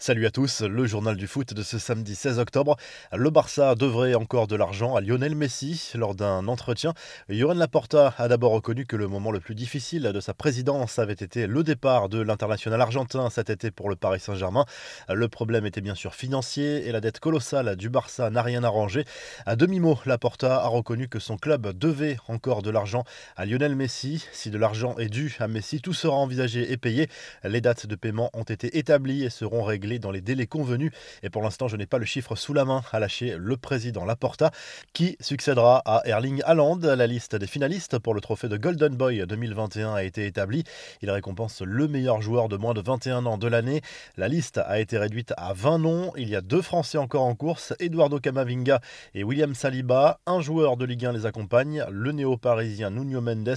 [0.00, 2.76] Salut à tous, le journal du foot de ce samedi 16 octobre.
[3.12, 5.90] Le Barça devrait encore de l'argent à Lionel Messi.
[5.96, 6.94] Lors d'un entretien,
[7.28, 11.14] Joran Laporta a d'abord reconnu que le moment le plus difficile de sa présidence avait
[11.14, 14.66] été le départ de l'international argentin cet été pour le Paris Saint-Germain.
[15.12, 19.04] Le problème était bien sûr financier et la dette colossale du Barça n'a rien arrangé.
[19.46, 23.02] À demi-mot, Laporta a reconnu que son club devait encore de l'argent
[23.36, 24.24] à Lionel Messi.
[24.30, 27.08] Si de l'argent est dû à Messi, tout sera envisagé et payé.
[27.42, 30.92] Les dates de paiement ont été établies et seront réglées dans les délais convenus.
[31.22, 34.04] Et pour l'instant, je n'ai pas le chiffre sous la main, à lâcher le président
[34.04, 34.50] Laporta,
[34.92, 36.80] qui succédera à Erling Haaland.
[36.82, 40.64] La liste des finalistes pour le trophée de Golden Boy 2021 a été établie.
[41.00, 43.80] Il récompense le meilleur joueur de moins de 21 ans de l'année.
[44.18, 46.12] La liste a été réduite à 20 noms.
[46.16, 48.80] Il y a deux Français encore en course, Eduardo Camavinga
[49.14, 50.20] et William Saliba.
[50.26, 53.54] Un joueur de Ligue 1 les accompagne, le néo-parisien Nuno Mendes,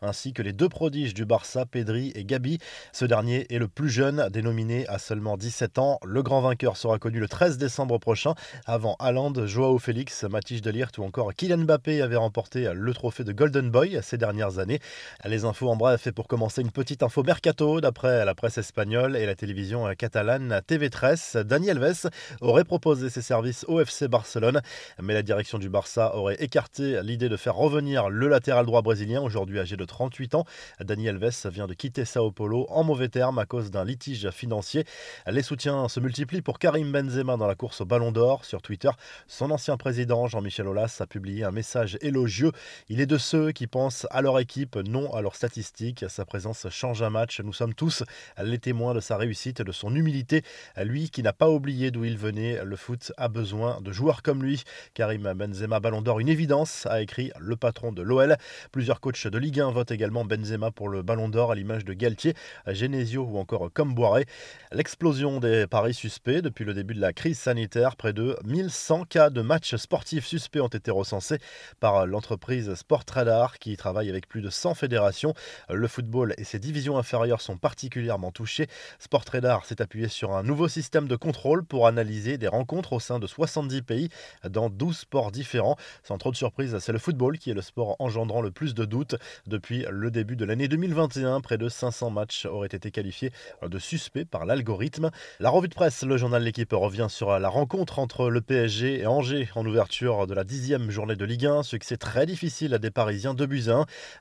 [0.00, 2.58] ainsi que les deux prodiges du Barça, Pedri et Gabi.
[2.92, 5.73] Ce dernier est le plus jeune, dénominé à seulement 17
[6.06, 8.34] le grand vainqueur sera connu le 13 décembre prochain.
[8.64, 13.32] Avant Haaland, Joao Félix, Matisse Delirte ou encore Kylian Mbappé avaient remporté le trophée de
[13.32, 14.78] Golden Boy ces dernières années.
[15.24, 19.16] Les infos en bref et pour commencer une petite info mercato d'après la presse espagnole
[19.16, 21.42] et la télévision catalane TV13.
[21.42, 22.08] Daniel Alves
[22.40, 24.60] aurait proposé ses services au FC Barcelone,
[25.02, 29.22] mais la direction du Barça aurait écarté l'idée de faire revenir le latéral droit brésilien,
[29.22, 30.44] aujourd'hui âgé de 38 ans.
[30.80, 34.84] Daniel Alves vient de quitter Sao Paulo en mauvais termes à cause d'un litige financier.
[35.26, 38.44] Les soutiens se multiplie pour Karim Benzema dans la course au Ballon d'Or.
[38.44, 38.90] Sur Twitter,
[39.26, 42.52] son ancien président Jean-Michel Aulas a publié un message élogieux.
[42.90, 46.04] Il est de ceux qui pensent à leur équipe, non à leurs statistiques.
[46.08, 47.40] Sa présence change un match.
[47.40, 48.04] Nous sommes tous
[48.42, 50.42] les témoins de sa réussite et de son humilité.
[50.76, 54.42] Lui qui n'a pas oublié d'où il venait, le foot a besoin de joueurs comme
[54.42, 54.64] lui.
[54.92, 58.36] Karim Benzema Ballon d'Or, une évidence, a écrit le patron de l'OL.
[58.70, 61.94] Plusieurs coachs de Ligue 1 votent également Benzema pour le Ballon d'Or à l'image de
[61.94, 62.34] Galtier,
[62.66, 64.26] Genesio ou encore Comboiré.
[64.70, 66.42] L'explosion des paris suspects.
[66.42, 70.60] Depuis le début de la crise sanitaire, près de 1100 cas de matchs sportifs suspects
[70.60, 71.38] ont été recensés
[71.80, 75.34] par l'entreprise Sportradar qui travaille avec plus de 100 fédérations.
[75.70, 78.66] Le football et ses divisions inférieures sont particulièrement touchés.
[78.98, 83.18] Sportradar s'est appuyé sur un nouveau système de contrôle pour analyser des rencontres au sein
[83.18, 84.08] de 70 pays
[84.48, 85.76] dans 12 sports différents.
[86.02, 88.84] Sans trop de surprise, c'est le football qui est le sport engendrant le plus de
[88.84, 89.16] doutes.
[89.46, 93.30] Depuis le début de l'année 2021, près de 500 matchs auraient été qualifiés
[93.62, 95.10] de suspects par l'algorithme.
[95.44, 99.06] La revue de presse, le journal L'équipe revient sur la rencontre entre le PSG et
[99.06, 101.62] Angers en ouverture de la dixième journée de Ligue 1.
[101.64, 103.68] Succès très difficile à des Parisiens de buts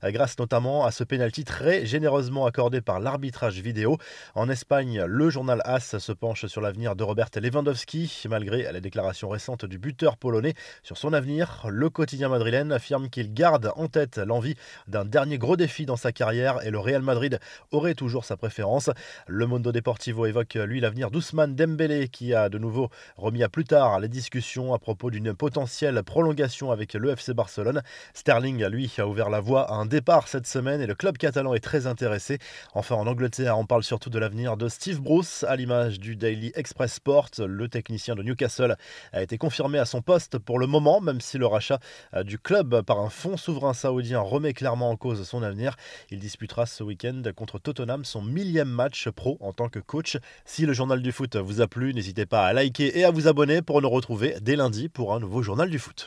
[0.03, 3.99] grâce notamment à ce pénalty très généreusement accordé par l'arbitrage vidéo.
[4.35, 8.23] En Espagne, le journal AS se penche sur l'avenir de Robert Lewandowski.
[8.29, 13.33] Malgré la déclaration récente du buteur polonais sur son avenir, le quotidien madrilène affirme qu'il
[13.33, 14.55] garde en tête l'envie
[14.87, 17.39] d'un dernier gros défi dans sa carrière et le Real Madrid
[17.71, 18.89] aurait toujours sa préférence.
[19.27, 23.65] Le Mondo Deportivo évoque lui l'avenir d'Ousmane Dembélé qui a de nouveau remis à plus
[23.65, 27.83] tard les discussions à propos d'une potentielle prolongation avec le Barcelone.
[28.15, 31.53] Sterling, lui, a ouvert la voie à un départ cette semaine et le club catalan
[31.53, 32.39] est très intéressé.
[32.73, 36.51] Enfin, en Angleterre, on parle surtout de l'avenir de Steve Bruce à l'image du Daily
[36.55, 37.29] Express Sport.
[37.37, 38.75] Le technicien de Newcastle
[39.11, 41.77] a été confirmé à son poste pour le moment, même si le rachat
[42.23, 45.75] du club par un fonds souverain saoudien remet clairement en cause son avenir.
[46.09, 50.17] Il disputera ce week-end contre Tottenham son millième match pro en tant que coach.
[50.45, 53.27] Si le journal du foot vous a plu, n'hésitez pas à liker et à vous
[53.27, 56.01] abonner pour nous retrouver dès lundi pour un nouveau journal du foot.